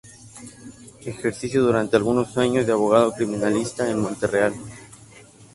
[1.05, 4.51] Ejerció durante algunos años de abogado criminalista en Montreal.